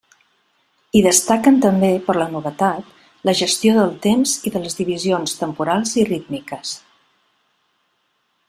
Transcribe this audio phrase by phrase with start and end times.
[0.93, 2.89] Hi destaquen també, per la novetat,
[3.29, 6.77] la gestió del temps i de les divisions temporals i rítmiques.